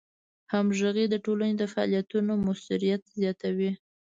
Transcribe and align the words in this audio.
همغږي 0.53 1.05
د 1.09 1.15
ټولنې 1.25 1.55
د 1.57 1.63
فعالیتونو 1.73 2.31
موثریت 2.45 3.01
زیاتوي. 3.19 3.71